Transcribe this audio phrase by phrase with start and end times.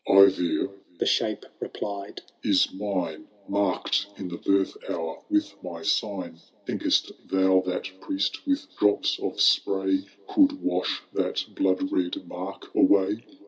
[0.09, 3.27] —"Eivir," the Shape replied," is mine.
[3.47, 6.39] Marked in the birth hour with my sign.
[6.65, 13.21] Think'st thou that priest with drops of spray Could wash that blood red mark away